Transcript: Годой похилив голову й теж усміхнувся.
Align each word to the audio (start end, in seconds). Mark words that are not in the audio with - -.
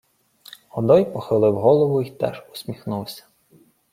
Годой 0.71 1.05
похилив 1.05 1.53
голову 1.55 2.01
й 2.01 2.09
теж 2.11 2.43
усміхнувся. 2.53 3.23